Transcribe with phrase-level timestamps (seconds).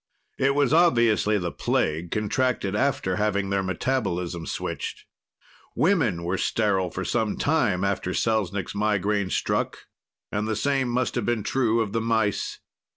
[0.39, 5.05] It was obviously the plague, contracted after having their metabolism switched.
[5.75, 9.85] Women were sterile for some time after Selznik's migraine struck,
[10.31, 12.61] and the same must have been true of the mice.